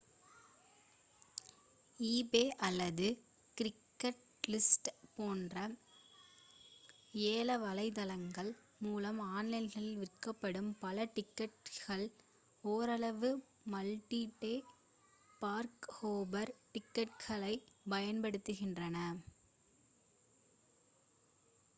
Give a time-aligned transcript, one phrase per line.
[1.99, 3.07] eBay அல்லது
[3.57, 5.55] Craigslist போன்ற
[7.27, 8.51] ஏல வலைத்தளங்கள்
[8.79, 12.07] மூலம் ஆன்லைனில் விற்கப்படும் பல டிக்கெட்டுகள்
[12.63, 13.31] ஓரளவு
[13.73, 14.55] மல்டி-டே
[15.41, 18.97] பார்க்-ஹாப்பர் டிக்கெட்டுகளைப் பயன்படுத்துகின்றன